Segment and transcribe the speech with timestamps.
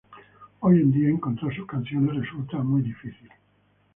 [0.61, 3.29] Hoy en día encontrar sus canciones resulta muy difícil.